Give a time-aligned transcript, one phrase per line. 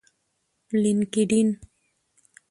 [0.81, 1.47] لینکډین